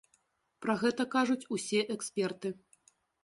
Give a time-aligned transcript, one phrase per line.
[0.65, 2.53] Пра гэта кажуць усе эксперты.